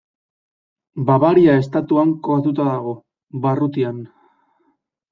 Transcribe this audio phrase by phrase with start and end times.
[1.09, 2.97] Bavaria estatuan kokatuta dago,
[3.47, 4.05] barrutian.